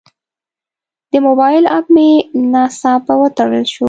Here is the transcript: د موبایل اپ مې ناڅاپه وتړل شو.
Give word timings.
د 1.11 1.13
موبایل 1.27 1.63
اپ 1.77 1.85
مې 1.93 2.09
ناڅاپه 2.51 3.13
وتړل 3.21 3.65
شو. 3.71 3.79